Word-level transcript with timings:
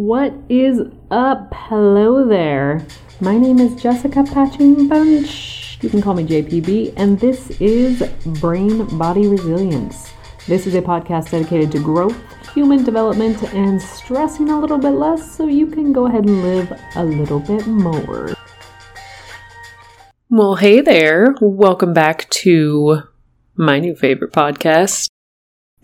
What 0.00 0.32
is 0.48 0.80
up? 1.10 1.52
Hello 1.52 2.26
there. 2.26 2.86
My 3.20 3.36
name 3.36 3.58
is 3.58 3.80
Jessica 3.82 4.24
Patching 4.24 4.88
Bunch. 4.88 5.76
You 5.82 5.90
can 5.90 6.00
call 6.00 6.14
me 6.14 6.24
JPB, 6.24 6.94
and 6.96 7.20
this 7.20 7.50
is 7.60 8.02
Brain 8.40 8.86
Body 8.96 9.26
Resilience. 9.26 10.10
This 10.46 10.66
is 10.66 10.74
a 10.74 10.80
podcast 10.80 11.32
dedicated 11.32 11.70
to 11.72 11.80
growth, 11.80 12.16
human 12.54 12.82
development, 12.82 13.42
and 13.52 13.78
stressing 13.78 14.48
a 14.48 14.58
little 14.58 14.78
bit 14.78 14.92
less 14.92 15.36
so 15.36 15.46
you 15.46 15.66
can 15.66 15.92
go 15.92 16.06
ahead 16.06 16.24
and 16.24 16.42
live 16.44 16.72
a 16.96 17.04
little 17.04 17.40
bit 17.40 17.66
more. 17.66 18.32
Well, 20.30 20.54
hey 20.54 20.80
there. 20.80 21.34
Welcome 21.42 21.92
back 21.92 22.30
to 22.30 23.02
my 23.54 23.78
new 23.78 23.94
favorite 23.94 24.32
podcast. 24.32 25.10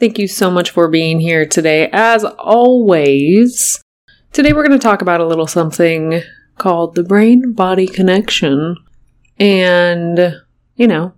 Thank 0.00 0.18
you 0.18 0.26
so 0.26 0.50
much 0.50 0.70
for 0.70 0.88
being 0.88 1.20
here 1.20 1.44
today. 1.44 1.90
As 1.92 2.24
always, 2.24 3.82
Today 4.36 4.52
we're 4.52 4.66
going 4.66 4.78
to 4.78 4.86
talk 4.86 5.00
about 5.00 5.22
a 5.22 5.26
little 5.26 5.46
something 5.46 6.20
called 6.58 6.94
the 6.94 7.02
brain 7.02 7.54
body 7.54 7.86
connection 7.86 8.76
and, 9.38 10.36
you 10.74 10.86
know, 10.86 11.14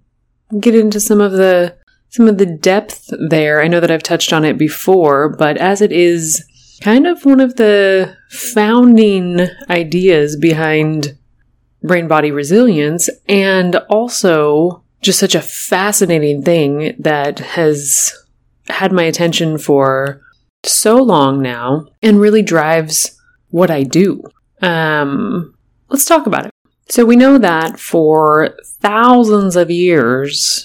get 0.60 0.76
into 0.76 1.00
some 1.00 1.20
of 1.20 1.32
the 1.32 1.76
some 2.10 2.28
of 2.28 2.38
the 2.38 2.46
depth 2.46 3.10
there. 3.28 3.60
I 3.60 3.66
know 3.66 3.80
that 3.80 3.90
I've 3.90 4.04
touched 4.04 4.32
on 4.32 4.44
it 4.44 4.56
before, 4.56 5.30
but 5.30 5.56
as 5.56 5.82
it 5.82 5.90
is 5.90 6.46
kind 6.80 7.08
of 7.08 7.24
one 7.24 7.40
of 7.40 7.56
the 7.56 8.16
founding 8.30 9.48
ideas 9.68 10.36
behind 10.36 11.18
brain 11.82 12.06
body 12.06 12.30
resilience 12.30 13.10
and 13.28 13.74
also 13.90 14.84
just 15.00 15.18
such 15.18 15.34
a 15.34 15.42
fascinating 15.42 16.42
thing 16.42 16.94
that 17.00 17.40
has 17.40 18.12
had 18.68 18.92
my 18.92 19.02
attention 19.02 19.58
for 19.58 20.22
so 20.64 20.96
long 20.96 21.40
now 21.40 21.86
and 22.02 22.20
really 22.20 22.42
drives 22.42 23.18
what 23.50 23.70
I 23.70 23.82
do. 23.82 24.22
Um, 24.60 25.54
let's 25.88 26.04
talk 26.04 26.26
about 26.26 26.46
it. 26.46 26.50
So 26.88 27.04
we 27.04 27.16
know 27.16 27.38
that 27.38 27.78
for 27.78 28.56
thousands 28.80 29.56
of 29.56 29.70
years, 29.70 30.64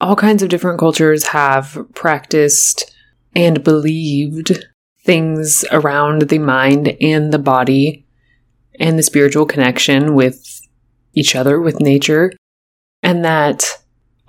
all 0.00 0.16
kinds 0.16 0.42
of 0.42 0.48
different 0.48 0.78
cultures 0.78 1.28
have 1.28 1.86
practiced 1.94 2.94
and 3.34 3.64
believed 3.64 4.64
things 5.04 5.64
around 5.70 6.22
the 6.22 6.38
mind 6.38 6.96
and 7.00 7.32
the 7.32 7.38
body 7.38 8.06
and 8.78 8.98
the 8.98 9.02
spiritual 9.02 9.46
connection 9.46 10.14
with 10.14 10.60
each 11.14 11.34
other, 11.36 11.60
with 11.60 11.80
nature, 11.80 12.32
and 13.02 13.24
that 13.24 13.64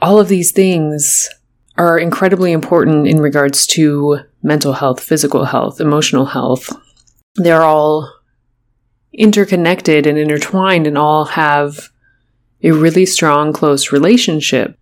all 0.01 0.19
of 0.19 0.27
these 0.27 0.51
things 0.51 1.29
are 1.77 1.97
incredibly 1.99 2.51
important 2.51 3.07
in 3.07 3.19
regards 3.19 3.67
to 3.67 4.19
mental 4.41 4.73
health, 4.73 5.01
physical 5.01 5.45
health, 5.45 5.81
emotional 5.81 6.25
health. 6.25 6.69
They're 7.35 7.63
all 7.63 8.11
interconnected 9.13 10.07
and 10.07 10.17
intertwined 10.17 10.87
and 10.87 10.97
all 10.97 11.25
have 11.25 11.89
a 12.63 12.71
really 12.71 13.05
strong, 13.05 13.53
close 13.53 13.91
relationship. 13.91 14.77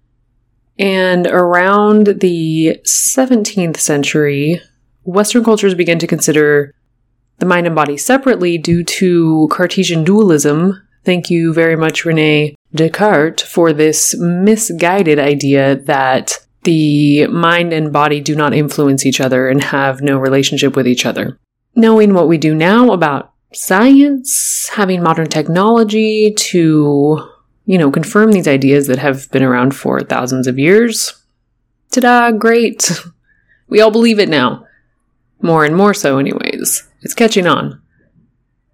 And 0.80 1.28
around 1.28 2.08
the 2.22 2.80
17th 2.86 3.78
century, 3.78 4.62
Western 5.04 5.44
cultures 5.44 5.76
began 5.76 6.00
to 6.00 6.08
consider 6.08 6.74
the 7.40 7.46
mind 7.46 7.68
and 7.68 7.76
body 7.76 7.98
separately 7.98 8.58
due 8.58 8.84
to 8.84 9.48
Cartesian 9.52 10.04
dualism. 10.04 10.82
Thank 11.04 11.30
you 11.30 11.54
very 11.54 11.76
much, 11.76 12.06
Rene 12.06 12.56
Descartes, 12.74 13.42
for 13.42 13.74
this 13.74 14.16
misguided 14.18 15.20
idea 15.20 15.76
that 15.76 16.40
the 16.64 17.28
mind 17.28 17.74
and 17.74 17.94
body 17.94 18.22
do 18.22 18.36
not 18.36 18.54
influence 18.54 19.06
each 19.06 19.20
other 19.20 19.48
and 19.48 19.64
have 19.64 20.02
no 20.02 20.18
relationship 20.18 20.76
with 20.76 20.88
each 20.88 21.06
other. 21.06 21.40
Knowing 21.76 22.14
what 22.14 22.28
we 22.28 22.38
do 22.38 22.54
now 22.54 22.92
about 22.92 23.34
science, 23.54 24.70
having 24.74 25.02
modern 25.02 25.28
technology 25.28 26.34
to, 26.36 27.28
you 27.66 27.78
know, 27.78 27.92
confirm 27.92 28.32
these 28.32 28.48
ideas 28.48 28.88
that 28.88 29.00
have 29.00 29.30
been 29.32 29.44
around 29.44 29.76
for 29.76 30.02
thousands 30.02 30.48
of 30.48 30.60
years. 30.60 31.24
Ta-da, 31.92 32.32
great. 32.32 32.92
We 33.70 33.82
all 33.82 33.92
believe 33.92 34.20
it 34.20 34.30
now. 34.30 34.68
More 35.42 35.66
and 35.66 35.76
more 35.76 35.96
so, 35.96 36.20
anyways. 36.20 36.88
It's 37.02 37.16
catching 37.16 37.48
on. 37.48 37.82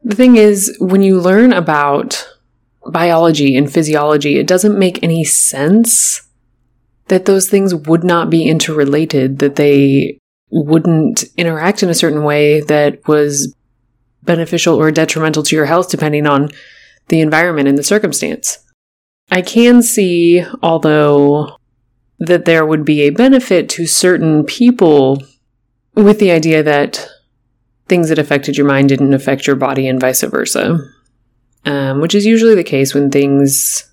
The 0.03 0.15
thing 0.15 0.35
is, 0.35 0.75
when 0.81 1.01
you 1.01 1.21
learn 1.21 1.53
about 1.53 2.27
biology 2.85 3.55
and 3.55 3.71
physiology, 3.71 4.37
it 4.37 4.47
doesn't 4.47 4.77
make 4.77 5.01
any 5.01 5.23
sense 5.23 6.28
that 7.09 7.25
those 7.25 7.49
things 7.49 7.75
would 7.75 8.03
not 8.03 8.29
be 8.29 8.47
interrelated, 8.47 9.39
that 9.39 9.55
they 9.55 10.19
wouldn't 10.49 11.25
interact 11.37 11.83
in 11.83 11.89
a 11.89 11.95
certain 11.95 12.23
way 12.23 12.61
that 12.61 13.07
was 13.07 13.53
beneficial 14.23 14.75
or 14.75 14.91
detrimental 14.91 15.43
to 15.43 15.55
your 15.55 15.65
health, 15.65 15.89
depending 15.89 16.25
on 16.25 16.49
the 17.09 17.21
environment 17.21 17.67
and 17.67 17.77
the 17.77 17.83
circumstance. 17.83 18.59
I 19.31 19.41
can 19.41 19.81
see, 19.81 20.43
although, 20.61 21.57
that 22.19 22.45
there 22.45 22.65
would 22.65 22.85
be 22.85 23.01
a 23.01 23.11
benefit 23.11 23.69
to 23.69 23.85
certain 23.87 24.43
people 24.43 25.23
with 25.95 26.19
the 26.19 26.31
idea 26.31 26.63
that 26.63 27.07
things 27.87 28.09
that 28.09 28.19
affected 28.19 28.57
your 28.57 28.67
mind 28.67 28.89
didn't 28.89 29.13
affect 29.13 29.47
your 29.47 29.55
body 29.55 29.87
and 29.87 29.99
vice 29.99 30.21
versa, 30.21 30.79
um, 31.65 32.01
which 32.01 32.13
is 32.13 32.25
usually 32.25 32.55
the 32.55 32.63
case 32.63 32.93
when 32.93 33.09
things 33.09 33.91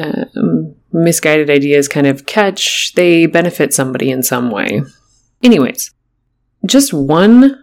um, 0.00 0.74
misguided 0.92 1.50
ideas 1.50 1.88
kind 1.88 2.06
of 2.06 2.26
catch, 2.26 2.92
they 2.94 3.26
benefit 3.26 3.74
somebody 3.74 4.10
in 4.10 4.22
some 4.22 4.50
way. 4.50 4.82
Anyways, 5.42 5.92
just 6.66 6.92
one 6.92 7.58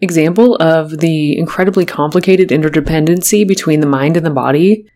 example 0.00 0.56
of 0.56 0.98
the 0.98 1.38
incredibly 1.38 1.86
complicated 1.86 2.50
interdependency 2.50 3.46
between 3.46 3.80
the 3.80 3.86
mind 3.86 4.16
and 4.16 4.24
the 4.24 4.30
body 4.30 4.90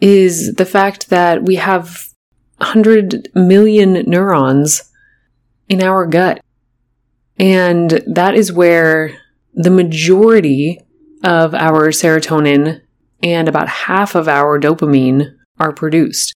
is 0.00 0.54
the 0.54 0.66
fact 0.66 1.10
that 1.10 1.44
we 1.44 1.56
have 1.56 2.08
100 2.58 3.28
million 3.34 4.04
neurons 4.08 4.90
in 5.68 5.82
our 5.82 6.06
gut. 6.06 6.40
And 7.38 8.02
that 8.06 8.34
is 8.34 8.52
where 8.52 9.16
the 9.54 9.70
majority 9.70 10.80
of 11.22 11.54
our 11.54 11.88
serotonin 11.88 12.80
and 13.22 13.48
about 13.48 13.68
half 13.68 14.14
of 14.14 14.28
our 14.28 14.60
dopamine 14.60 15.34
are 15.58 15.72
produced. 15.72 16.34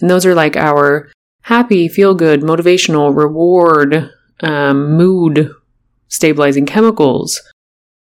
And 0.00 0.08
those 0.08 0.26
are 0.26 0.34
like 0.34 0.56
our 0.56 1.10
happy, 1.42 1.88
feel 1.88 2.14
good, 2.14 2.42
motivational, 2.42 3.16
reward, 3.16 4.10
um, 4.40 4.92
mood 4.92 5.50
stabilizing 6.08 6.66
chemicals. 6.66 7.40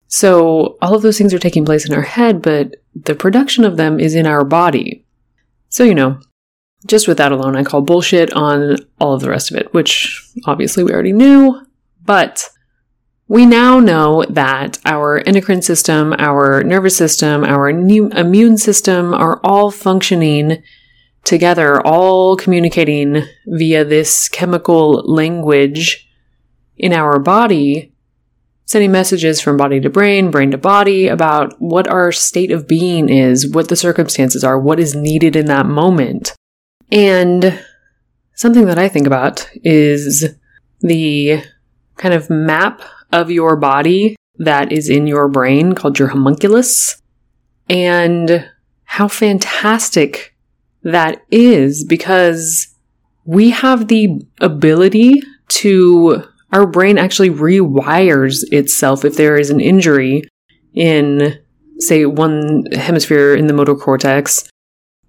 So 0.07 0.77
all 0.81 0.95
of 0.95 1.01
those 1.01 1.17
things 1.17 1.33
are 1.33 1.39
taking 1.39 1.65
place 1.65 1.87
in 1.87 1.93
our 1.93 2.01
head, 2.01 2.41
but 2.41 2.75
the 2.93 3.15
production 3.15 3.63
of 3.63 3.77
them 3.77 3.99
is 3.99 4.15
in 4.15 4.27
our 4.27 4.43
body. 4.43 5.05
So, 5.69 5.83
you 5.83 5.95
know, 5.95 6.19
just 6.85 7.07
with 7.07 7.17
that 7.17 7.31
alone, 7.31 7.55
I 7.55 7.63
call 7.63 7.81
bullshit 7.81 8.33
on 8.33 8.77
all 8.99 9.13
of 9.13 9.21
the 9.21 9.29
rest 9.29 9.51
of 9.51 9.57
it, 9.57 9.73
which 9.73 10.21
obviously 10.45 10.83
we 10.83 10.91
already 10.91 11.13
knew, 11.13 11.65
but 12.03 12.49
we 13.27 13.45
now 13.45 13.79
know 13.79 14.25
that 14.29 14.77
our 14.83 15.19
endocrine 15.25 15.61
system, 15.61 16.13
our 16.17 16.63
nervous 16.63 16.97
system, 16.97 17.45
our 17.45 17.69
immune 17.69 18.57
system 18.57 19.13
are 19.13 19.39
all 19.43 19.71
functioning 19.71 20.61
together, 21.23 21.85
all 21.85 22.35
communicating 22.35 23.23
via 23.45 23.85
this 23.85 24.27
chemical 24.29 25.03
language 25.05 26.09
in 26.77 26.93
our 26.93 27.19
body, 27.19 27.93
sending 28.65 28.91
messages 28.91 29.39
from 29.39 29.57
body 29.57 29.79
to 29.79 29.89
brain, 29.89 30.31
brain 30.31 30.51
to 30.51 30.57
body 30.57 31.07
about 31.07 31.53
what 31.59 31.87
our 31.87 32.11
state 32.11 32.51
of 32.51 32.67
being 32.67 33.09
is, 33.09 33.47
what 33.47 33.69
the 33.69 33.75
circumstances 33.75 34.43
are, 34.43 34.57
what 34.57 34.79
is 34.79 34.95
needed 34.95 35.35
in 35.35 35.45
that 35.45 35.65
moment. 35.65 36.33
And 36.91 37.59
something 38.35 38.65
that 38.65 38.79
I 38.79 38.89
think 38.89 39.07
about 39.07 39.47
is 39.63 40.35
the 40.79 41.43
kind 41.97 42.13
of 42.13 42.29
map 42.29 42.81
of 43.11 43.29
your 43.29 43.55
body 43.55 44.15
that 44.37 44.71
is 44.71 44.89
in 44.89 45.05
your 45.05 45.27
brain 45.27 45.75
called 45.75 45.99
your 45.99 46.07
homunculus 46.07 46.99
and 47.69 48.49
how 48.85 49.07
fantastic 49.07 50.35
that 50.83 51.23
is 51.29 51.83
because 51.83 52.67
we 53.25 53.51
have 53.51 53.87
the 53.87 54.25
ability 54.39 55.21
to 55.47 56.23
our 56.51 56.65
brain 56.65 56.97
actually 56.97 57.29
rewires 57.29 58.43
itself 58.51 59.05
if 59.05 59.15
there 59.15 59.37
is 59.37 59.49
an 59.49 59.61
injury 59.61 60.23
in, 60.73 61.39
say, 61.79 62.05
one 62.05 62.65
hemisphere 62.73 63.35
in 63.35 63.47
the 63.47 63.53
motor 63.53 63.75
cortex. 63.75 64.49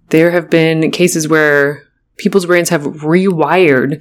There 0.09 0.31
have 0.31 0.49
been 0.49 0.91
cases 0.91 1.27
where 1.27 1.83
people's 2.17 2.45
brains 2.45 2.69
have 2.69 2.83
rewired 2.83 3.99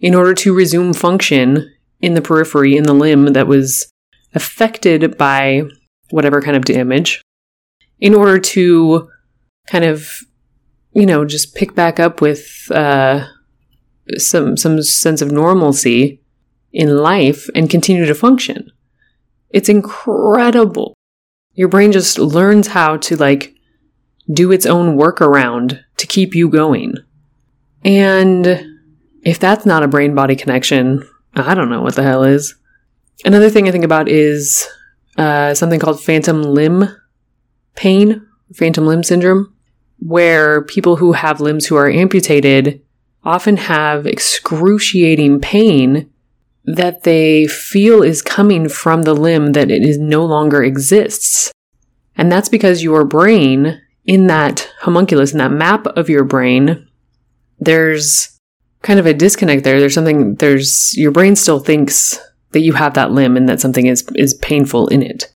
in 0.00 0.14
order 0.14 0.34
to 0.34 0.54
resume 0.54 0.92
function 0.92 1.72
in 2.00 2.14
the 2.14 2.22
periphery, 2.22 2.76
in 2.76 2.84
the 2.84 2.92
limb 2.92 3.32
that 3.34 3.46
was 3.46 3.90
affected 4.34 5.16
by 5.16 5.62
whatever 6.10 6.42
kind 6.42 6.56
of 6.56 6.64
damage, 6.64 7.22
in 8.00 8.14
order 8.14 8.38
to 8.38 9.08
kind 9.66 9.84
of, 9.84 10.08
you 10.94 11.06
know, 11.06 11.24
just 11.24 11.54
pick 11.54 11.74
back 11.74 11.98
up 11.98 12.20
with 12.20 12.70
uh, 12.70 13.26
some 14.16 14.56
some 14.56 14.82
sense 14.82 15.22
of 15.22 15.30
normalcy 15.30 16.20
in 16.72 16.96
life 16.96 17.48
and 17.54 17.70
continue 17.70 18.06
to 18.06 18.14
function. 18.14 18.70
It's 19.50 19.68
incredible. 19.68 20.94
Your 21.54 21.68
brain 21.68 21.92
just 21.92 22.18
learns 22.18 22.68
how 22.68 22.96
to 22.98 23.16
like 23.16 23.54
do 24.32 24.52
its 24.52 24.66
own 24.66 24.96
workaround 24.96 25.82
to 25.98 26.06
keep 26.06 26.34
you 26.34 26.48
going. 26.48 26.94
And 27.84 28.64
if 29.22 29.38
that's 29.38 29.66
not 29.66 29.82
a 29.82 29.88
brain 29.88 30.14
body 30.14 30.36
connection, 30.36 31.06
I 31.34 31.54
don't 31.54 31.70
know 31.70 31.82
what 31.82 31.96
the 31.96 32.02
hell 32.02 32.24
is. 32.24 32.54
Another 33.24 33.50
thing 33.50 33.68
I 33.68 33.70
think 33.70 33.84
about 33.84 34.08
is 34.08 34.66
uh, 35.16 35.54
something 35.54 35.80
called 35.80 36.02
phantom 36.02 36.42
limb 36.42 36.84
pain, 37.74 38.26
phantom 38.54 38.86
limb 38.86 39.02
syndrome, 39.02 39.51
where 40.04 40.62
people 40.62 40.96
who 40.96 41.12
have 41.12 41.40
limbs 41.40 41.66
who 41.66 41.76
are 41.76 41.88
amputated 41.88 42.82
often 43.24 43.56
have 43.56 44.06
excruciating 44.06 45.40
pain 45.40 46.10
that 46.64 47.04
they 47.04 47.46
feel 47.46 48.02
is 48.02 48.20
coming 48.20 48.68
from 48.68 49.02
the 49.02 49.14
limb 49.14 49.52
that 49.52 49.70
it 49.70 49.82
is 49.82 49.98
no 49.98 50.24
longer 50.24 50.62
exists. 50.62 51.52
And 52.16 52.30
that's 52.30 52.48
because 52.48 52.82
your 52.82 53.04
brain, 53.04 53.80
in 54.04 54.26
that 54.26 54.68
homunculus, 54.80 55.32
in 55.32 55.38
that 55.38 55.52
map 55.52 55.86
of 55.86 56.08
your 56.08 56.24
brain, 56.24 56.88
there's 57.58 58.38
kind 58.82 58.98
of 58.98 59.06
a 59.06 59.14
disconnect 59.14 59.62
there. 59.62 59.78
There's 59.78 59.94
something, 59.94 60.34
there's, 60.36 60.96
your 60.96 61.12
brain 61.12 61.36
still 61.36 61.60
thinks 61.60 62.18
that 62.50 62.60
you 62.60 62.72
have 62.72 62.94
that 62.94 63.12
limb 63.12 63.36
and 63.36 63.48
that 63.48 63.60
something 63.60 63.86
is, 63.86 64.04
is 64.16 64.34
painful 64.34 64.88
in 64.88 65.02
it. 65.02 65.32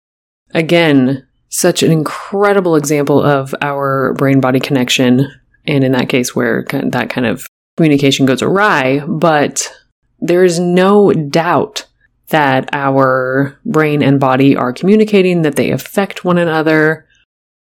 Again, 0.53 1.27
such 1.53 1.83
an 1.83 1.91
incredible 1.91 2.75
example 2.75 3.21
of 3.21 3.53
our 3.61 4.15
brain 4.15 4.41
body 4.41 4.59
connection. 4.59 5.31
And 5.67 5.83
in 5.83 5.91
that 5.91 6.09
case, 6.09 6.35
where 6.35 6.65
that 6.71 7.11
kind 7.11 7.27
of 7.27 7.45
communication 7.77 8.25
goes 8.25 8.41
awry, 8.41 9.01
but 9.05 9.71
there 10.19 10.43
is 10.43 10.59
no 10.59 11.13
doubt 11.13 11.85
that 12.29 12.69
our 12.73 13.59
brain 13.65 14.01
and 14.01 14.19
body 14.19 14.57
are 14.57 14.73
communicating, 14.73 15.43
that 15.43 15.55
they 15.55 15.69
affect 15.69 16.25
one 16.25 16.39
another. 16.39 17.07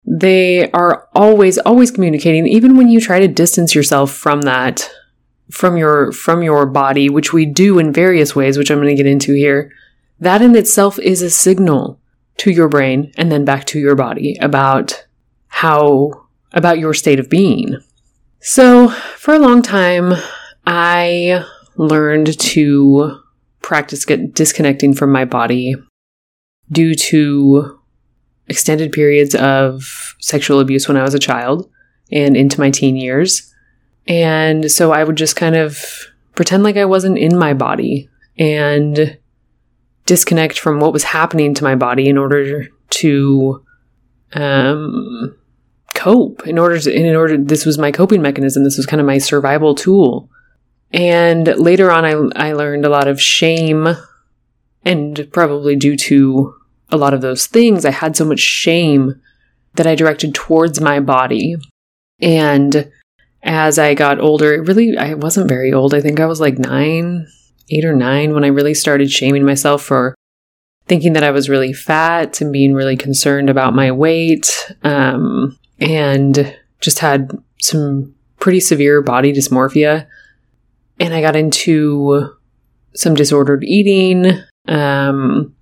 They 0.06 0.70
are 0.70 1.08
always, 1.12 1.58
always 1.58 1.90
communicating, 1.90 2.46
even 2.46 2.76
when 2.76 2.88
you 2.88 3.00
try 3.00 3.18
to 3.18 3.26
distance 3.26 3.74
yourself 3.74 4.12
from 4.12 4.42
that, 4.42 4.88
from 5.50 5.76
your, 5.76 6.12
from 6.12 6.44
your 6.44 6.64
body, 6.64 7.10
which 7.10 7.32
we 7.32 7.44
do 7.44 7.80
in 7.80 7.92
various 7.92 8.36
ways, 8.36 8.56
which 8.56 8.70
I'm 8.70 8.78
going 8.78 8.96
to 8.96 9.02
get 9.02 9.10
into 9.10 9.34
here. 9.34 9.72
That 10.20 10.42
in 10.42 10.54
itself 10.54 10.96
is 11.00 11.22
a 11.22 11.30
signal 11.30 12.00
to 12.40 12.50
your 12.50 12.68
brain 12.68 13.12
and 13.18 13.30
then 13.30 13.44
back 13.44 13.66
to 13.66 13.78
your 13.78 13.94
body 13.94 14.36
about 14.40 15.06
how, 15.48 16.10
about 16.52 16.78
your 16.78 16.94
state 16.94 17.20
of 17.20 17.28
being. 17.28 17.76
So 18.40 18.88
for 18.88 19.34
a 19.34 19.38
long 19.38 19.60
time, 19.60 20.14
I 20.66 21.44
learned 21.76 22.38
to 22.38 23.20
practice 23.60 24.06
get 24.06 24.32
disconnecting 24.32 24.94
from 24.94 25.12
my 25.12 25.26
body 25.26 25.74
due 26.72 26.94
to 26.94 27.78
extended 28.48 28.92
periods 28.92 29.34
of 29.34 30.16
sexual 30.18 30.60
abuse 30.60 30.88
when 30.88 30.96
I 30.96 31.02
was 31.02 31.14
a 31.14 31.18
child 31.18 31.70
and 32.10 32.38
into 32.38 32.58
my 32.58 32.70
teen 32.70 32.96
years. 32.96 33.52
And 34.06 34.70
so 34.70 34.92
I 34.92 35.04
would 35.04 35.16
just 35.16 35.36
kind 35.36 35.56
of 35.56 35.84
pretend 36.34 36.62
like 36.62 36.78
I 36.78 36.86
wasn't 36.86 37.18
in 37.18 37.38
my 37.38 37.52
body 37.52 38.08
and 38.38 39.18
disconnect 40.10 40.58
from 40.58 40.80
what 40.80 40.92
was 40.92 41.04
happening 41.04 41.54
to 41.54 41.64
my 41.64 41.76
body 41.76 42.08
in 42.08 42.18
order 42.18 42.68
to 42.90 43.64
um, 44.32 45.36
cope 45.94 46.46
in 46.46 46.58
order 46.58 46.78
to 46.78 46.92
in 46.92 47.14
order 47.14 47.36
this 47.36 47.64
was 47.64 47.78
my 47.78 47.92
coping 47.92 48.22
mechanism 48.22 48.64
this 48.64 48.76
was 48.76 48.86
kind 48.86 49.00
of 49.00 49.06
my 49.06 49.18
survival 49.18 49.74
tool 49.74 50.28
and 50.92 51.46
later 51.56 51.90
on, 51.90 52.04
I, 52.04 52.48
I 52.48 52.52
learned 52.52 52.84
a 52.84 52.88
lot 52.88 53.06
of 53.06 53.20
shame, 53.20 53.88
and 54.84 55.28
probably 55.32 55.76
due 55.76 55.96
to 55.96 56.54
a 56.90 56.96
lot 56.96 57.14
of 57.14 57.20
those 57.20 57.46
things, 57.46 57.84
I 57.84 57.92
had 57.92 58.16
so 58.16 58.24
much 58.24 58.40
shame 58.40 59.20
that 59.74 59.86
I 59.86 59.94
directed 59.94 60.34
towards 60.34 60.80
my 60.80 60.98
body. 60.98 61.56
And 62.20 62.90
as 63.42 63.78
I 63.78 63.94
got 63.94 64.18
older, 64.18 64.62
really, 64.62 64.96
I 64.98 65.14
wasn't 65.14 65.48
very 65.48 65.72
old. 65.72 65.94
I 65.94 66.00
think 66.00 66.18
I 66.18 66.26
was 66.26 66.40
like 66.40 66.58
nine, 66.58 67.28
eight 67.70 67.84
or 67.84 67.94
nine 67.94 68.34
when 68.34 68.44
I 68.44 68.48
really 68.48 68.74
started 68.74 69.10
shaming 69.10 69.44
myself 69.44 69.82
for 69.82 70.14
thinking 70.86 71.12
that 71.12 71.24
I 71.24 71.30
was 71.30 71.48
really 71.48 71.72
fat 71.72 72.40
and 72.40 72.52
being 72.52 72.74
really 72.74 72.96
concerned 72.96 73.48
about 73.48 73.74
my 73.74 73.92
weight. 73.92 74.72
Um, 74.82 75.58
and 75.78 76.56
just 76.80 76.98
had 76.98 77.30
some 77.60 78.14
pretty 78.38 78.60
severe 78.60 79.02
body 79.02 79.32
dysmorphia 79.32 80.06
and 81.00 81.14
I 81.14 81.22
got 81.22 81.34
into 81.34 82.36
some 82.94 83.14
disordered 83.14 83.64
eating, 83.64 84.38
um, 84.68 85.54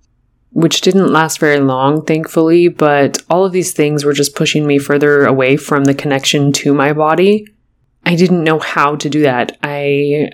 which 0.51 0.81
didn't 0.81 1.13
last 1.13 1.39
very 1.39 1.59
long, 1.59 2.03
thankfully. 2.03 2.67
But 2.67 3.23
all 3.29 3.45
of 3.45 3.53
these 3.53 3.71
things 3.71 4.03
were 4.03 4.13
just 4.13 4.35
pushing 4.35 4.67
me 4.67 4.77
further 4.77 5.25
away 5.25 5.55
from 5.55 5.85
the 5.85 5.93
connection 5.93 6.51
to 6.53 6.73
my 6.73 6.91
body. 6.91 7.47
I 8.05 8.15
didn't 8.15 8.43
know 8.43 8.59
how 8.59 8.97
to 8.97 9.09
do 9.09 9.21
that. 9.21 9.57
I 9.63 10.31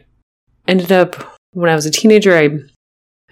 ended 0.68 0.92
up 0.92 1.35
when 1.56 1.70
I 1.70 1.76
was 1.76 1.86
a 1.86 1.92
teenager. 1.92 2.38
I 2.38 2.50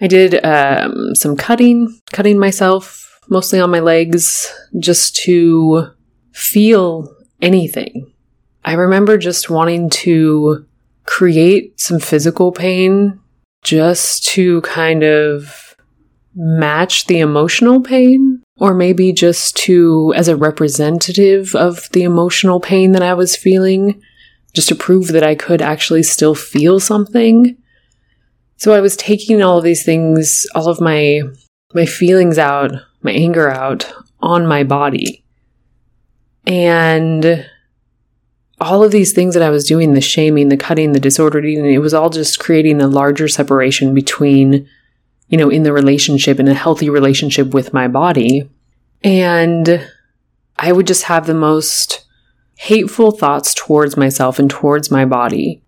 I 0.00 0.08
did 0.08 0.44
um, 0.44 1.14
some 1.14 1.36
cutting, 1.36 2.00
cutting 2.12 2.38
myself 2.38 3.20
mostly 3.28 3.60
on 3.60 3.70
my 3.70 3.80
legs, 3.80 4.52
just 4.78 5.14
to 5.24 5.90
feel 6.32 7.14
anything. 7.40 8.12
I 8.64 8.72
remember 8.72 9.16
just 9.18 9.50
wanting 9.50 9.90
to 9.90 10.66
create 11.04 11.78
some 11.80 12.00
physical 12.00 12.50
pain 12.50 13.20
just 13.62 14.24
to 14.24 14.60
kind 14.62 15.02
of 15.02 15.76
match 16.34 17.06
the 17.06 17.20
emotional 17.20 17.80
pain 17.80 18.42
or 18.58 18.74
maybe 18.74 19.12
just 19.12 19.56
to 19.56 20.12
as 20.16 20.28
a 20.28 20.36
representative 20.36 21.54
of 21.54 21.88
the 21.92 22.02
emotional 22.02 22.60
pain 22.60 22.92
that 22.92 23.02
I 23.02 23.14
was 23.14 23.36
feeling 23.36 24.02
just 24.54 24.68
to 24.68 24.74
prove 24.74 25.08
that 25.08 25.22
I 25.22 25.34
could 25.34 25.60
actually 25.60 26.02
still 26.02 26.34
feel 26.34 26.80
something. 26.80 27.56
So 28.56 28.72
I 28.72 28.80
was 28.80 28.96
taking 28.96 29.42
all 29.42 29.58
of 29.58 29.64
these 29.64 29.84
things, 29.84 30.46
all 30.54 30.68
of 30.68 30.80
my 30.80 31.22
my 31.72 31.86
feelings 31.86 32.38
out, 32.38 32.72
my 33.02 33.10
anger 33.12 33.50
out 33.50 33.92
on 34.20 34.46
my 34.46 34.62
body. 34.62 35.24
And 36.46 37.46
all 38.60 38.84
of 38.84 38.92
these 38.92 39.12
things 39.12 39.34
that 39.34 39.42
I 39.42 39.50
was 39.50 39.66
doing 39.66 39.94
the 39.94 40.00
shaming, 40.00 40.48
the 40.48 40.56
cutting, 40.56 40.92
the 40.92 41.00
disordered 41.00 41.44
eating 41.44 41.66
it 41.66 41.78
was 41.78 41.94
all 41.94 42.10
just 42.10 42.38
creating 42.38 42.80
a 42.80 42.86
larger 42.86 43.28
separation 43.28 43.94
between, 43.94 44.68
you 45.28 45.36
know, 45.36 45.50
in 45.50 45.64
the 45.64 45.72
relationship, 45.72 46.38
in 46.38 46.48
a 46.48 46.54
healthy 46.54 46.88
relationship 46.88 47.52
with 47.52 47.74
my 47.74 47.88
body. 47.88 48.48
And 49.02 49.86
I 50.56 50.72
would 50.72 50.86
just 50.86 51.04
have 51.04 51.26
the 51.26 51.34
most 51.34 52.06
hateful 52.56 53.10
thoughts 53.10 53.52
towards 53.54 53.96
myself 53.96 54.38
and 54.38 54.48
towards 54.48 54.90
my 54.90 55.04
body. 55.04 55.63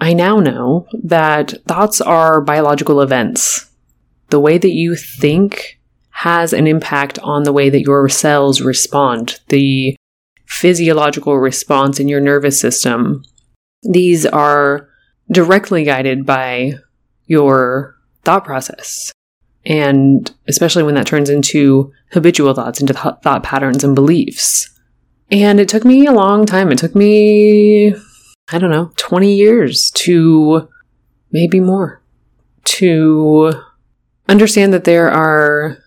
I 0.00 0.12
now 0.12 0.38
know 0.38 0.86
that 1.02 1.54
thoughts 1.66 2.00
are 2.00 2.40
biological 2.40 3.00
events. 3.00 3.70
The 4.30 4.40
way 4.40 4.58
that 4.58 4.72
you 4.72 4.94
think 4.94 5.80
has 6.10 6.52
an 6.52 6.66
impact 6.66 7.18
on 7.20 7.44
the 7.44 7.52
way 7.52 7.70
that 7.70 7.82
your 7.82 8.08
cells 8.08 8.60
respond. 8.60 9.40
The 9.48 9.96
physiological 10.46 11.38
response 11.38 12.00
in 12.00 12.08
your 12.08 12.20
nervous 12.20 12.60
system. 12.60 13.24
These 13.82 14.26
are 14.26 14.88
directly 15.30 15.84
guided 15.84 16.26
by 16.26 16.74
your 17.26 17.96
thought 18.24 18.44
process. 18.44 19.12
And 19.64 20.30
especially 20.48 20.82
when 20.82 20.94
that 20.94 21.06
turns 21.06 21.28
into 21.28 21.92
habitual 22.12 22.54
thoughts, 22.54 22.80
into 22.80 22.94
th- 22.94 23.16
thought 23.22 23.42
patterns 23.42 23.84
and 23.84 23.94
beliefs. 23.94 24.70
And 25.30 25.60
it 25.60 25.68
took 25.68 25.84
me 25.84 26.06
a 26.06 26.12
long 26.12 26.46
time. 26.46 26.72
It 26.72 26.78
took 26.78 26.94
me, 26.94 27.94
I 28.50 28.58
don't 28.58 28.70
know, 28.70 28.92
20 28.96 29.34
years 29.34 29.90
to 29.92 30.68
maybe 31.30 31.60
more 31.60 32.00
to 32.64 33.52
understand 34.28 34.72
that 34.72 34.84
there 34.84 35.10
are 35.10 35.78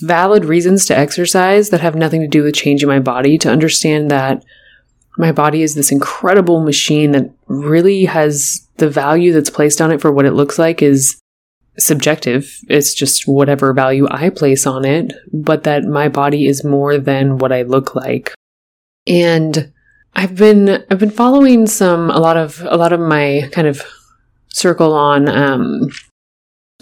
valid 0.00 0.44
reasons 0.44 0.86
to 0.86 0.96
exercise 0.96 1.70
that 1.70 1.80
have 1.80 1.94
nothing 1.94 2.20
to 2.20 2.28
do 2.28 2.42
with 2.42 2.54
changing 2.54 2.88
my 2.88 2.98
body, 2.98 3.38
to 3.38 3.50
understand 3.50 4.10
that 4.10 4.44
my 5.18 5.32
body 5.32 5.62
is 5.62 5.74
this 5.74 5.92
incredible 5.92 6.60
machine 6.60 7.12
that 7.12 7.30
really 7.46 8.06
has 8.06 8.66
the 8.76 8.88
value 8.88 9.32
that's 9.32 9.50
placed 9.50 9.80
on 9.80 9.92
it 9.92 10.00
for 10.00 10.10
what 10.10 10.24
it 10.24 10.32
looks 10.32 10.58
like 10.58 10.80
is 10.80 11.20
subjective. 11.78 12.58
It's 12.68 12.94
just 12.94 13.28
whatever 13.28 13.72
value 13.72 14.06
I 14.10 14.30
place 14.30 14.66
on 14.66 14.84
it, 14.84 15.12
but 15.32 15.64
that 15.64 15.84
my 15.84 16.08
body 16.08 16.46
is 16.46 16.64
more 16.64 16.98
than 16.98 17.38
what 17.38 17.52
I 17.52 17.62
look 17.62 17.94
like. 17.94 18.34
And 19.06 19.72
I've 20.14 20.36
been 20.36 20.84
I've 20.90 20.98
been 20.98 21.10
following 21.10 21.66
some 21.66 22.10
a 22.10 22.18
lot 22.18 22.36
of 22.36 22.60
a 22.62 22.76
lot 22.76 22.92
of 22.92 23.00
my 23.00 23.48
kind 23.52 23.66
of 23.66 23.82
circle 24.48 24.92
on 24.92 25.28
um, 25.28 25.90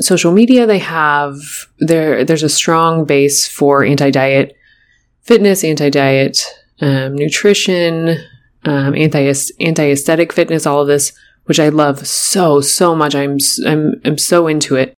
social 0.00 0.32
media, 0.32 0.66
they 0.66 0.78
have 0.78 1.36
there. 1.78 2.24
There's 2.24 2.42
a 2.42 2.48
strong 2.48 3.04
base 3.04 3.46
for 3.46 3.84
anti-diet 3.84 4.56
fitness, 5.22 5.62
anti-diet 5.64 6.40
um, 6.80 7.14
nutrition, 7.14 8.18
um, 8.64 8.94
anti 8.94 9.32
anti-aesthetic 9.60 10.32
fitness. 10.32 10.66
All 10.66 10.80
of 10.80 10.88
this, 10.88 11.12
which 11.44 11.60
I 11.60 11.68
love 11.68 12.06
so 12.06 12.60
so 12.60 12.94
much. 12.94 13.14
I'm 13.14 13.38
I'm 13.66 14.00
I'm 14.04 14.18
so 14.18 14.46
into 14.46 14.76
it. 14.76 14.94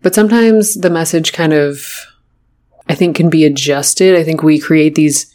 But 0.00 0.14
sometimes 0.14 0.74
the 0.74 0.90
message 0.90 1.32
kind 1.32 1.52
of 1.52 1.84
I 2.88 2.94
think 2.94 3.16
can 3.16 3.30
be 3.30 3.44
adjusted. 3.44 4.16
I 4.16 4.24
think 4.24 4.42
we 4.42 4.58
create 4.58 4.94
these 4.94 5.32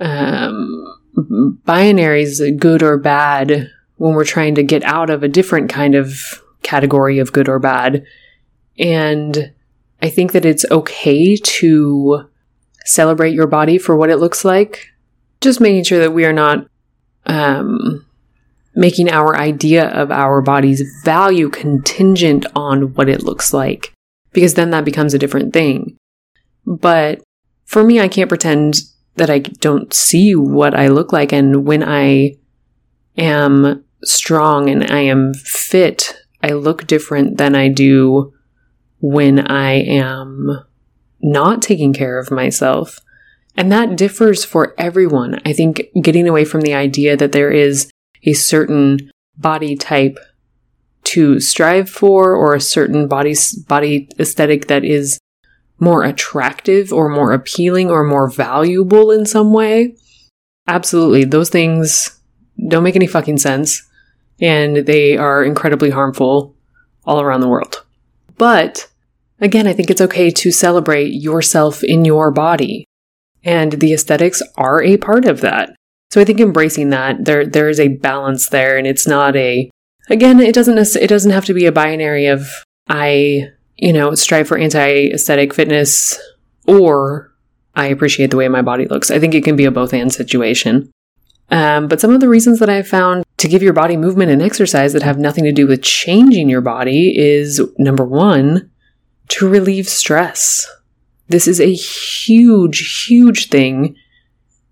um, 0.00 1.00
binaries, 1.16 2.58
good 2.58 2.82
or 2.82 2.98
bad, 2.98 3.70
when 3.96 4.14
we're 4.14 4.24
trying 4.24 4.54
to 4.56 4.62
get 4.62 4.82
out 4.84 5.10
of 5.10 5.22
a 5.22 5.28
different 5.28 5.70
kind 5.70 5.94
of 5.94 6.42
category 6.62 7.18
of 7.18 7.32
good 7.32 7.48
or 7.48 7.58
bad. 7.58 8.04
And 8.78 9.52
I 10.02 10.10
think 10.10 10.32
that 10.32 10.44
it's 10.44 10.64
okay 10.70 11.36
to 11.36 12.28
celebrate 12.84 13.34
your 13.34 13.46
body 13.46 13.78
for 13.78 13.96
what 13.96 14.10
it 14.10 14.16
looks 14.16 14.44
like. 14.44 14.88
Just 15.40 15.60
making 15.60 15.84
sure 15.84 16.00
that 16.00 16.12
we 16.12 16.24
are 16.24 16.32
not 16.32 16.66
um, 17.26 18.04
making 18.74 19.10
our 19.10 19.36
idea 19.36 19.88
of 19.88 20.10
our 20.10 20.42
body's 20.42 20.82
value 21.04 21.48
contingent 21.48 22.46
on 22.56 22.94
what 22.94 23.08
it 23.08 23.22
looks 23.22 23.54
like, 23.54 23.92
because 24.32 24.54
then 24.54 24.70
that 24.70 24.84
becomes 24.84 25.14
a 25.14 25.18
different 25.18 25.52
thing. 25.52 25.96
But 26.66 27.22
for 27.64 27.84
me, 27.84 28.00
I 28.00 28.08
can't 28.08 28.28
pretend 28.28 28.80
that 29.16 29.30
I 29.30 29.38
don't 29.38 29.92
see 29.92 30.34
what 30.34 30.74
I 30.74 30.88
look 30.88 31.12
like. 31.12 31.32
And 31.32 31.64
when 31.64 31.82
I 31.82 32.36
am 33.16 33.84
strong 34.02 34.68
and 34.68 34.90
I 34.90 35.00
am 35.00 35.34
fit, 35.34 36.16
I 36.42 36.52
look 36.52 36.86
different 36.86 37.38
than 37.38 37.54
I 37.54 37.68
do 37.68 38.32
when 39.00 39.40
I 39.50 39.72
am 39.72 40.64
not 41.22 41.62
taking 41.62 41.92
care 41.92 42.18
of 42.18 42.30
myself. 42.30 43.00
And 43.56 43.70
that 43.70 43.96
differs 43.96 44.44
for 44.44 44.74
everyone. 44.76 45.40
I 45.46 45.52
think 45.52 45.82
getting 46.02 46.28
away 46.28 46.44
from 46.44 46.62
the 46.62 46.74
idea 46.74 47.16
that 47.16 47.32
there 47.32 47.50
is 47.50 47.90
a 48.24 48.32
certain 48.32 49.10
body 49.36 49.76
type 49.76 50.18
to 51.04 51.38
strive 51.38 51.88
for 51.88 52.34
or 52.34 52.54
a 52.54 52.60
certain 52.60 53.06
body 53.06 53.34
body 53.68 54.08
aesthetic 54.18 54.66
that 54.66 54.84
is 54.84 55.18
more 55.78 56.04
attractive 56.04 56.92
or 56.92 57.08
more 57.08 57.32
appealing 57.32 57.90
or 57.90 58.04
more 58.04 58.30
valuable 58.30 59.10
in 59.10 59.26
some 59.26 59.52
way. 59.52 59.96
Absolutely. 60.66 61.24
Those 61.24 61.50
things 61.50 62.18
don't 62.68 62.84
make 62.84 62.96
any 62.96 63.06
fucking 63.06 63.38
sense 63.38 63.82
and 64.40 64.78
they 64.78 65.16
are 65.16 65.44
incredibly 65.44 65.90
harmful 65.90 66.54
all 67.04 67.20
around 67.20 67.40
the 67.40 67.48
world. 67.48 67.84
But 68.38 68.88
again, 69.40 69.66
I 69.66 69.72
think 69.72 69.90
it's 69.90 70.00
okay 70.00 70.30
to 70.30 70.50
celebrate 70.50 71.08
yourself 71.08 71.82
in 71.82 72.04
your 72.04 72.30
body 72.30 72.86
and 73.44 73.72
the 73.72 73.92
aesthetics 73.92 74.42
are 74.56 74.82
a 74.82 74.96
part 74.96 75.26
of 75.26 75.40
that. 75.42 75.74
So 76.10 76.20
I 76.20 76.24
think 76.24 76.40
embracing 76.40 76.90
that 76.90 77.24
there 77.24 77.44
there 77.44 77.68
is 77.68 77.80
a 77.80 77.88
balance 77.88 78.48
there 78.48 78.78
and 78.78 78.86
it's 78.86 79.06
not 79.06 79.34
a 79.36 79.68
again 80.08 80.40
it 80.40 80.54
doesn't 80.54 80.78
it 80.96 81.08
doesn't 81.08 81.32
have 81.32 81.44
to 81.46 81.54
be 81.54 81.66
a 81.66 81.72
binary 81.72 82.26
of 82.26 82.46
I 82.88 83.48
you 83.76 83.92
know, 83.92 84.14
strive 84.14 84.48
for 84.48 84.58
anti 84.58 85.10
aesthetic 85.10 85.54
fitness 85.54 86.18
or 86.66 87.34
I 87.74 87.86
appreciate 87.86 88.30
the 88.30 88.36
way 88.36 88.48
my 88.48 88.62
body 88.62 88.86
looks. 88.86 89.10
I 89.10 89.18
think 89.18 89.34
it 89.34 89.44
can 89.44 89.56
be 89.56 89.64
a 89.64 89.70
both 89.70 89.92
and 89.92 90.12
situation. 90.12 90.90
Um, 91.50 91.88
but 91.88 92.00
some 92.00 92.10
of 92.10 92.20
the 92.20 92.28
reasons 92.28 92.58
that 92.60 92.70
I've 92.70 92.88
found 92.88 93.24
to 93.38 93.48
give 93.48 93.62
your 93.62 93.72
body 93.72 93.96
movement 93.96 94.30
and 94.30 94.40
exercise 94.40 94.92
that 94.92 95.02
have 95.02 95.18
nothing 95.18 95.44
to 95.44 95.52
do 95.52 95.66
with 95.66 95.82
changing 95.82 96.48
your 96.48 96.60
body 96.60 97.14
is 97.16 97.60
number 97.78 98.04
one, 98.04 98.70
to 99.28 99.48
relieve 99.48 99.88
stress. 99.88 100.66
This 101.28 101.48
is 101.48 101.60
a 101.60 101.72
huge, 101.72 103.06
huge 103.06 103.48
thing 103.48 103.96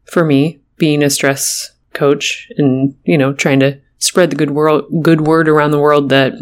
for 0.04 0.24
me, 0.24 0.60
being 0.76 1.02
a 1.02 1.10
stress 1.10 1.72
coach 1.92 2.50
and, 2.56 2.94
you 3.04 3.18
know, 3.18 3.32
trying 3.32 3.60
to 3.60 3.78
spread 3.98 4.30
the 4.30 4.36
good 4.36 4.50
world, 4.50 4.84
good 5.02 5.22
word 5.22 5.48
around 5.48 5.70
the 5.70 5.80
world 5.80 6.08
that 6.08 6.34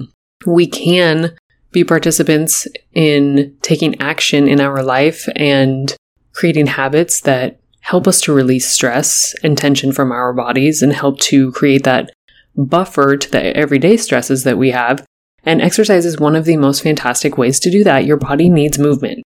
we 0.47 0.67
can 0.67 1.37
be 1.73 1.85
participants 1.85 2.67
in 2.93 3.57
taking 3.63 4.01
action 4.01 4.49
in 4.49 4.61
our 4.61 4.83
life 4.83 5.29
and 5.37 5.95
creating 6.33 6.67
habits 6.67 7.21
that 7.23 7.61
help 7.81 8.07
us 8.07 8.21
to 8.21 8.33
release 8.33 8.69
stress 8.69 9.35
and 9.43 9.57
tension 9.57 9.93
from 9.93 10.13
our 10.13 10.33
bodies 10.33 10.83
and 10.83 10.93
help 10.93 11.19
to 11.21 11.51
create 11.53 11.85
that 11.85 12.11
buffer 12.57 13.17
to 13.17 13.31
the 13.31 13.57
everyday 13.57 13.97
stresses 13.97 14.45
that 14.45 14.59
we 14.59 14.71
have. 14.71 15.05
And 15.45 15.63
exercise 15.63 16.05
is 16.05 16.19
one 16.19 16.37
of 16.37 16.45
the 16.45 16.57
most 16.57 16.83
fantastic 16.83 17.39
ways 17.39 17.59
to 17.61 17.71
do 17.71 17.83
that. 17.85 18.05
Your 18.05 18.19
body 18.19 18.51
needs 18.51 18.79
movement. 18.79 19.23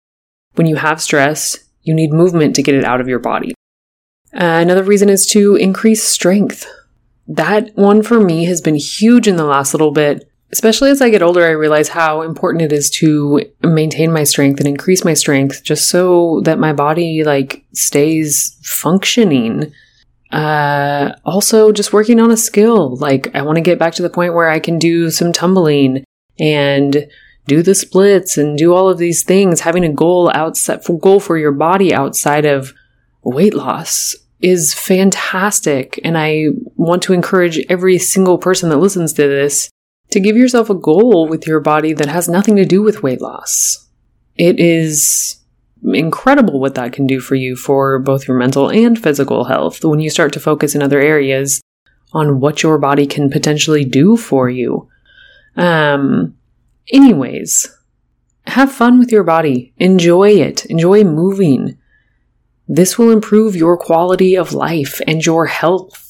When 0.55 0.67
you 0.67 0.77
have 0.77 1.03
stress, 1.03 1.59
you 1.83 1.95
need 1.95 2.13
movement 2.13 2.55
to 2.57 2.63
get 2.63 2.75
it 2.75 2.85
out 2.85 3.01
of 3.01 3.09
your 3.09 3.19
body. 3.19 3.55
Uh, 4.33 4.61
another 4.63 4.85
reason 4.85 5.09
is 5.09 5.27
to 5.27 5.57
increase 5.57 6.03
strength. 6.03 6.67
That 7.27 7.75
one 7.77 8.03
for 8.03 8.21
me 8.21 8.45
has 8.45 8.61
been 8.61 8.77
huge 8.77 9.27
in 9.27 9.37
the 9.37 9.45
last 9.45 9.75
little 9.75 9.93
bit 9.93 10.31
especially 10.55 10.89
as 10.89 11.03
I 11.03 11.11
get 11.11 11.21
older, 11.21 11.45
I 11.45 11.51
realize 11.51 11.89
how 11.89 12.23
important 12.23 12.63
it 12.63 12.73
is 12.73 12.89
to 12.91 13.41
maintain 13.65 14.13
my 14.13 14.23
strength 14.23 14.61
and 14.61 14.69
increase 14.69 15.05
my 15.05 15.15
strength 15.15 15.65
just 15.65 15.89
so 15.89 16.43
that 16.45 16.61
my 16.61 16.73
body 16.73 17.25
like 17.25 17.65
stays 17.73 18.57
functioning. 18.63 19.73
Uh, 20.31 21.13
also 21.25 21.73
just 21.73 21.93
working 21.93 22.21
on 22.21 22.31
a 22.31 22.37
skill. 22.37 22.95
Like 22.95 23.35
I 23.35 23.43
want 23.43 23.57
to 23.57 23.63
get 23.63 23.81
back 23.81 23.95
to 23.95 24.03
the 24.03 24.09
point 24.09 24.35
where 24.35 24.49
I 24.49 24.61
can 24.61 24.79
do 24.79 25.11
some 25.11 25.33
tumbling 25.33 26.05
and 26.39 27.09
do 27.49 27.61
the 27.61 27.75
splits 27.75 28.39
and 28.39 28.57
do 28.57 28.73
all 28.73 28.89
of 28.89 28.99
these 28.99 29.25
things. 29.25 29.63
Having 29.63 29.85
a 29.85 29.93
goal 29.93 30.31
outside 30.35 30.83
goal 31.01 31.19
for 31.19 31.37
your 31.37 31.51
body 31.51 31.93
outside 31.93 32.45
of 32.45 32.73
weight 33.25 33.55
loss 33.55 34.15
is 34.41 34.73
fantastic. 34.73 35.99
And 36.05 36.17
I 36.17 36.51
want 36.77 37.03
to 37.05 37.13
encourage 37.13 37.59
every 37.69 37.99
single 37.99 38.39
person 38.39 38.69
that 38.69 38.77
listens 38.77 39.13
to 39.15 39.27
this 39.27 39.69
to 40.15 40.21
give 40.21 40.37
yourself 40.37 40.71
a 40.71 40.75
goal 40.75 41.29
with 41.29 41.47
your 41.47 41.61
body 41.61 41.93
that 41.93 42.09
has 42.09 42.29
nothing 42.29 42.57
to 42.57 42.65
do 42.65 42.83
with 42.83 43.03
weight 43.03 43.21
loss. 43.21 43.89
It 44.37 44.59
is 44.59 45.41
incredible 45.83 46.61
what 46.61 46.77
that 46.77 46.93
can 46.93 47.07
do 47.07 47.21
for 47.21 47.35
you 47.35 47.57
for 47.57 47.99
both 47.99 48.27
your 48.27 48.39
mental 48.39 48.71
and 48.71 48.97
physical 48.97 49.45
health 49.45 49.85
when 49.85 50.01
you 50.01 50.09
start 50.09 50.33
to 50.33 50.41
focus 50.41 50.75
in 50.75 50.83
other 50.83 51.01
areas 51.01 51.61
on 52.13 52.39
what 52.39 52.63
your 52.63 52.79
body 52.79 53.07
can 53.07 53.29
potentially 53.29 53.85
do 53.85 54.17
for 54.17 54.49
you. 54.49 54.89
Um, 55.57 56.37
anyways, 56.93 57.77
have 58.47 58.71
fun 58.71 59.01
with 59.01 59.11
your 59.11 59.25
body. 59.25 59.75
Enjoy 59.79 60.31
it. 60.31 60.65
Enjoy 60.67 61.03
moving. 61.03 61.77
This 62.69 62.97
will 62.97 63.11
improve 63.11 63.57
your 63.57 63.77
quality 63.77 64.37
of 64.37 64.53
life 64.53 65.01
and 65.09 65.27
your 65.27 65.47
health. 65.47 66.04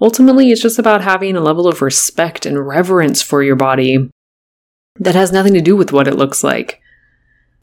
Ultimately, 0.00 0.50
it's 0.50 0.62
just 0.62 0.78
about 0.78 1.02
having 1.02 1.36
a 1.36 1.40
level 1.40 1.66
of 1.66 1.82
respect 1.82 2.44
and 2.44 2.66
reverence 2.66 3.22
for 3.22 3.42
your 3.42 3.56
body 3.56 4.10
that 4.98 5.14
has 5.14 5.32
nothing 5.32 5.54
to 5.54 5.60
do 5.60 5.76
with 5.76 5.92
what 5.92 6.08
it 6.08 6.16
looks 6.16 6.44
like. 6.44 6.80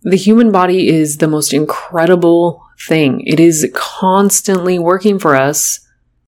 The 0.01 0.17
human 0.17 0.51
body 0.51 0.89
is 0.89 1.17
the 1.17 1.27
most 1.27 1.53
incredible 1.53 2.63
thing. 2.87 3.21
It 3.25 3.39
is 3.39 3.69
constantly 3.73 4.77
working 4.77 5.19
for 5.19 5.35
us 5.35 5.79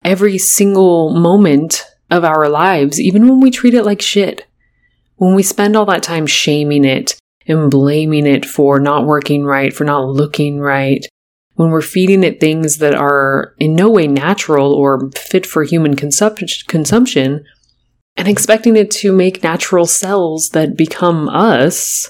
every 0.04 0.38
single 0.38 1.12
moment 1.12 1.86
of 2.12 2.24
our 2.24 2.50
lives, 2.50 3.02
even 3.02 3.28
when 3.28 3.40
we 3.40 3.50
treat 3.50 3.74
it 3.74 3.84
like 3.84 4.02
shit. 4.02 4.46
When 5.16 5.36
we 5.36 5.44
spend 5.44 5.76
all 5.76 5.86
that 5.86 6.04
time 6.04 6.28
shaming 6.28 6.86
it 6.86 7.18
and 7.48 7.72
blaming 7.72 8.28
it 8.28 8.46
for 8.46 8.80
not 8.80 9.06
working 9.06 9.44
right, 9.44 9.74
for 9.74 9.86
not 9.86 10.08
looking 10.08 10.60
right, 10.60 11.06
when 11.64 11.72
we're 11.72 11.82
feeding 11.82 12.26
it 12.26 12.42
things 12.42 12.80
that 12.80 12.94
are 12.94 13.56
in 13.58 13.74
no 13.74 13.90
way 13.90 14.06
natural 14.06 14.74
or 14.74 15.10
fit 15.16 15.46
for 15.46 15.64
human 15.64 15.96
consup- 15.96 16.68
consumption 16.68 17.46
and 18.18 18.28
expecting 18.28 18.76
it 18.76 18.92
to 18.92 19.14
make 19.14 19.44
natural 19.44 19.86
cells 19.86 20.50
that 20.50 20.76
become 20.76 21.30
us, 21.30 22.10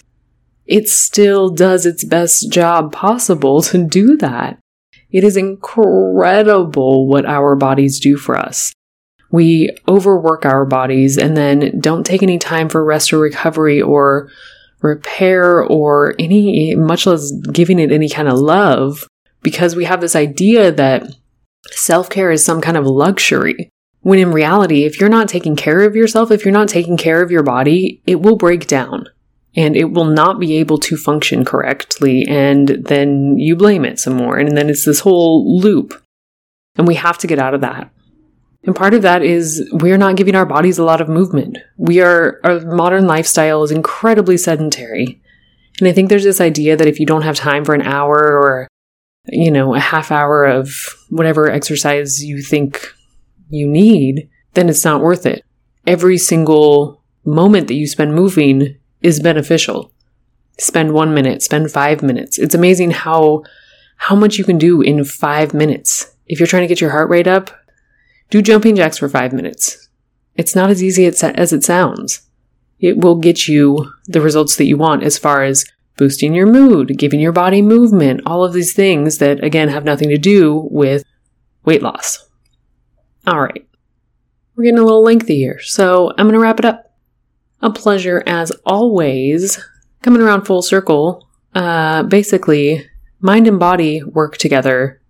it 0.65 0.89
still 0.89 1.49
does 1.49 1.85
its 1.85 2.03
best 2.03 2.51
job 2.51 2.91
possible 2.91 3.61
to 3.61 3.85
do 3.85 4.17
that. 4.17 4.57
It 5.11 5.23
is 5.23 5.37
incredible 5.37 7.07
what 7.07 7.27
our 7.27 7.55
bodies 7.55 7.99
do 7.99 8.17
for 8.17 8.35
us. 8.35 8.73
We 9.31 9.69
overwork 9.87 10.45
our 10.45 10.65
bodies 10.65 11.15
and 11.15 11.37
then 11.37 11.79
don't 11.79 12.07
take 12.07 12.23
any 12.23 12.39
time 12.39 12.69
for 12.69 12.83
rest 12.83 13.13
or 13.13 13.19
recovery 13.19 13.83
or 13.83 14.31
repair 14.81 15.63
or 15.63 16.15
any, 16.17 16.73
much 16.73 17.05
less 17.05 17.31
giving 17.51 17.77
it 17.77 17.91
any 17.91 18.09
kind 18.09 18.27
of 18.27 18.39
love 18.39 19.07
because 19.43 19.75
we 19.75 19.85
have 19.85 20.01
this 20.01 20.15
idea 20.15 20.71
that 20.71 21.03
self 21.71 22.09
care 22.09 22.31
is 22.31 22.43
some 22.43 22.61
kind 22.61 22.77
of 22.77 22.85
luxury. 22.85 23.69
When 24.01 24.19
in 24.19 24.31
reality, 24.31 24.83
if 24.83 24.99
you're 24.99 25.09
not 25.09 25.29
taking 25.29 25.55
care 25.55 25.81
of 25.81 25.95
yourself, 25.95 26.31
if 26.31 26.43
you're 26.43 26.51
not 26.51 26.67
taking 26.67 26.97
care 26.97 27.21
of 27.21 27.31
your 27.31 27.43
body, 27.43 28.01
it 28.05 28.21
will 28.21 28.35
break 28.35 28.67
down 28.67 29.07
and 29.55 29.77
it 29.77 29.91
will 29.91 30.05
not 30.05 30.39
be 30.39 30.57
able 30.57 30.77
to 30.79 30.97
function 30.97 31.45
correctly. 31.45 32.25
And 32.27 32.67
then 32.67 33.37
you 33.37 33.55
blame 33.55 33.85
it 33.85 33.99
some 33.99 34.15
more. 34.15 34.37
And 34.37 34.57
then 34.57 34.69
it's 34.69 34.83
this 34.83 35.01
whole 35.01 35.59
loop. 35.59 36.01
And 36.75 36.87
we 36.87 36.95
have 36.95 37.17
to 37.19 37.27
get 37.27 37.39
out 37.39 37.53
of 37.53 37.61
that. 37.61 37.91
And 38.65 38.75
part 38.75 38.93
of 38.93 39.01
that 39.01 39.21
is 39.21 39.69
we're 39.73 39.97
not 39.97 40.15
giving 40.15 40.35
our 40.35 40.45
bodies 40.45 40.79
a 40.79 40.85
lot 40.85 41.01
of 41.01 41.09
movement. 41.09 41.57
We 41.77 42.01
are, 42.01 42.39
our 42.43 42.61
modern 42.61 43.07
lifestyle 43.07 43.63
is 43.63 43.71
incredibly 43.71 44.37
sedentary. 44.37 45.21
And 45.79 45.87
I 45.87 45.91
think 45.91 46.09
there's 46.09 46.23
this 46.23 46.41
idea 46.41 46.75
that 46.77 46.87
if 46.87 46.99
you 46.99 47.05
don't 47.05 47.23
have 47.23 47.35
time 47.35 47.65
for 47.65 47.75
an 47.75 47.81
hour 47.81 48.15
or 48.15 48.67
you 49.25 49.51
know, 49.51 49.73
a 49.73 49.79
half 49.79 50.11
hour 50.11 50.45
of 50.45 50.69
whatever 51.09 51.49
exercise 51.49 52.23
you 52.23 52.41
think 52.41 52.93
you 53.49 53.67
need, 53.67 54.29
then 54.53 54.69
it's 54.69 54.83
not 54.83 55.01
worth 55.01 55.25
it. 55.25 55.45
Every 55.87 56.17
single 56.17 57.01
moment 57.25 57.67
that 57.67 57.75
you 57.75 57.87
spend 57.87 58.15
moving 58.15 58.77
is 59.01 59.19
beneficial. 59.19 59.91
Spend 60.57 60.93
one 60.93 61.13
minute, 61.13 61.41
spend 61.41 61.71
five 61.71 62.03
minutes. 62.03 62.37
It's 62.37 62.55
amazing 62.55 62.91
how 62.91 63.43
how 63.97 64.15
much 64.15 64.37
you 64.37 64.43
can 64.43 64.57
do 64.57 64.81
in 64.81 65.03
five 65.05 65.53
minutes. 65.53 66.13
If 66.27 66.39
you're 66.39 66.47
trying 66.47 66.63
to 66.63 66.67
get 66.67 66.81
your 66.81 66.89
heart 66.91 67.09
rate 67.09 67.27
up, 67.27 67.51
do 68.29 68.41
jumping 68.41 68.75
jacks 68.75 68.97
for 68.97 69.07
five 69.07 69.31
minutes. 69.33 69.89
It's 70.35 70.55
not 70.55 70.69
as 70.69 70.83
easy 70.83 71.05
as 71.05 71.53
it 71.53 71.63
sounds. 71.63 72.21
It 72.79 72.97
will 72.97 73.15
get 73.15 73.47
you 73.47 73.93
the 74.05 74.19
results 74.19 74.57
that 74.57 74.65
you 74.65 74.77
want 74.77 75.03
as 75.03 75.17
far 75.17 75.43
as 75.43 75.63
boosting 75.97 76.33
your 76.33 76.47
mood, 76.47 76.97
giving 76.97 77.19
your 77.19 77.31
body 77.31 77.61
movement, 77.61 78.21
all 78.25 78.43
of 78.43 78.53
these 78.53 78.73
things 78.73 79.19
that, 79.19 79.43
again, 79.43 79.69
have 79.69 79.83
nothing 79.83 80.09
to 80.09 80.17
do 80.17 80.67
with 80.71 81.03
weight 81.65 81.81
loss. 81.81 82.27
All 83.27 83.41
right. 83.41 83.67
We're 84.55 84.65
getting 84.65 84.79
a 84.79 84.83
little 84.83 85.03
lengthy 85.03 85.37
here, 85.37 85.59
so 85.61 86.11
I'm 86.11 86.25
going 86.25 86.33
to 86.33 86.39
wrap 86.39 86.59
it 86.59 86.65
up. 86.65 86.91
A 87.61 87.71
pleasure 87.71 88.23
as 88.27 88.51
always. 88.65 89.59
Coming 90.01 90.21
around 90.21 90.45
full 90.45 90.61
circle, 90.61 91.29
uh, 91.55 92.03
basically, 92.03 92.85
mind 93.21 93.47
and 93.47 93.57
body 93.57 94.03
work 94.03 94.37
together. 94.37 95.01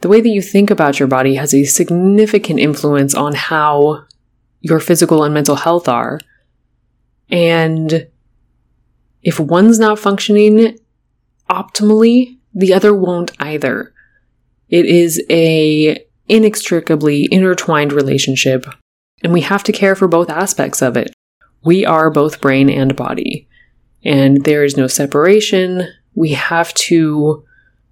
The 0.00 0.08
way 0.08 0.20
that 0.20 0.28
you 0.28 0.42
think 0.42 0.70
about 0.70 0.98
your 0.98 1.08
body 1.08 1.36
has 1.36 1.54
a 1.54 1.64
significant 1.64 2.58
influence 2.58 3.14
on 3.14 3.34
how 3.34 4.06
your 4.60 4.80
physical 4.80 5.22
and 5.22 5.32
mental 5.32 5.56
health 5.56 5.88
are. 5.88 6.18
And 7.30 8.08
if 9.22 9.40
one's 9.40 9.78
not 9.78 9.98
functioning 9.98 10.78
optimally, 11.50 12.38
the 12.54 12.72
other 12.72 12.94
won't 12.94 13.32
either. 13.40 13.92
It 14.68 14.84
is 14.86 15.22
a 15.30 16.04
inextricably 16.28 17.28
intertwined 17.30 17.92
relationship, 17.92 18.66
and 19.22 19.32
we 19.32 19.40
have 19.42 19.62
to 19.64 19.72
care 19.72 19.94
for 19.94 20.08
both 20.08 20.30
aspects 20.30 20.82
of 20.82 20.96
it. 20.96 21.12
We 21.64 21.84
are 21.84 22.10
both 22.10 22.40
brain 22.40 22.68
and 22.68 22.94
body, 22.94 23.48
and 24.04 24.44
there 24.44 24.64
is 24.64 24.76
no 24.76 24.86
separation. 24.86 25.88
We 26.14 26.32
have 26.32 26.72
to 26.74 27.44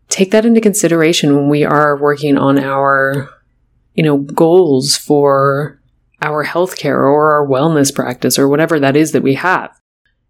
take 0.08 0.30
that 0.30 0.46
into 0.46 0.60
consideration 0.60 1.34
when 1.34 1.48
we 1.48 1.64
are 1.64 1.96
working 1.96 2.36
on 2.36 2.58
our, 2.58 3.28
you 3.94 4.04
know, 4.04 4.18
goals 4.18 4.96
for 4.96 5.80
our 6.22 6.44
healthcare 6.44 6.98
or 6.98 7.32
our 7.32 7.46
wellness 7.46 7.94
practice 7.94 8.38
or 8.38 8.48
whatever 8.48 8.78
that 8.80 8.96
is 8.96 9.12
that 9.12 9.22
we 9.22 9.34
have. 9.34 9.70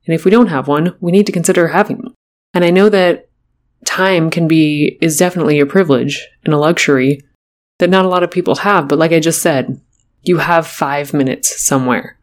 And 0.07 0.15
if 0.15 0.25
we 0.25 0.31
don't 0.31 0.49
have 0.49 0.69
one, 0.69 0.97
we 1.01 1.13
need 1.13 1.27
to 1.27 1.33
consider 1.33 1.69
having 1.69 1.99
one. 1.99 2.15
And 2.55 2.65
I 2.65 2.71
know 2.71 2.89
that 2.89 3.29
time 3.85 4.31
can 4.31 4.49
be, 4.49 4.99
is 5.01 5.19
definitely 5.19 5.61
a 5.61 5.67
privilege 5.67 6.27
and 6.45 6.55
a 6.55 6.59
luxury 6.59 7.23
that 7.79 7.91
not 7.91 8.05
a 8.05 8.09
lot 8.09 8.23
of 8.23 8.31
people 8.31 8.57
have. 8.57 8.89
But 8.89 8.99
like 8.99 9.13
I 9.13 9.21
just 9.21 9.43
said, 9.43 9.81
you 10.23 10.39
have 10.39 10.67
five 10.67 11.13
minutes 11.13 11.61
somewhere. 11.63 12.19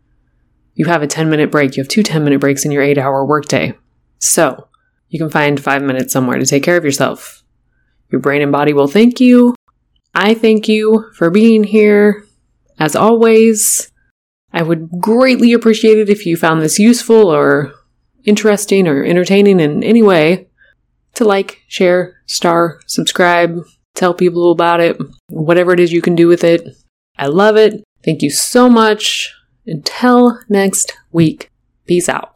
You 0.76 0.86
have 0.86 1.04
a 1.04 1.08
10 1.08 1.30
minute 1.30 1.52
break. 1.52 1.76
You 1.76 1.84
have 1.84 1.90
two 1.90 2.04
10 2.04 2.24
minute 2.24 2.40
breaks 2.40 2.66
in 2.66 2.72
your 2.72 2.82
eight 2.82 2.98
hour 2.98 3.26
workday. 3.26 3.74
So 4.20 4.68
you 5.10 5.20
can 5.20 5.30
find 5.30 5.62
five 5.62 5.84
minutes 5.84 6.12
somewhere 6.12 6.40
to 6.40 6.46
take 6.46 6.64
care 6.64 6.78
of 6.78 6.86
yourself. 6.86 7.44
Your 8.10 8.22
brain 8.22 8.42
and 8.42 8.52
body 8.52 8.74
will 8.74 8.88
thank 8.88 9.20
you. 9.20 9.56
I 10.16 10.34
thank 10.34 10.68
you 10.68 11.12
for 11.16 11.30
being 11.30 11.64
here. 11.64 12.26
As 12.80 12.96
always, 12.96 13.92
I 14.54 14.62
would 14.62 14.90
greatly 15.00 15.54
appreciate 15.54 15.98
it 15.98 16.10
if 16.10 16.26
you 16.26 16.38
found 16.38 16.62
this 16.62 16.80
useful 16.80 17.34
or 17.34 17.74
interesting 18.24 18.88
or 18.88 19.04
entertaining 19.04 19.60
in 19.60 19.84
any 19.84 20.04
way 20.04 20.48
to 21.16 21.26
like, 21.26 21.62
share, 21.68 22.22
star, 22.28 22.80
subscribe, 22.88 23.60
tell 23.96 24.14
people 24.14 24.52
about 24.52 24.80
it, 24.80 24.98
whatever 25.30 25.74
it 25.74 25.80
is 25.80 25.92
you 25.92 26.02
can 26.02 26.16
do 26.16 26.28
with 26.28 26.44
it. 26.44 26.68
I 27.18 27.28
love 27.28 27.58
it. 27.58 27.84
Thank 28.04 28.22
you 28.22 28.30
so 28.30 28.70
much. 28.70 29.34
Until 29.66 30.40
next 30.50 30.94
week, 31.12 31.50
peace 31.86 32.10
out. 32.10 32.32